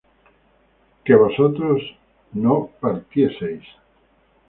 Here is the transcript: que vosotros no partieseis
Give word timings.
que 1.03 1.13
vosotros 1.15 1.79
no 2.33 2.71
partieseis 2.79 3.63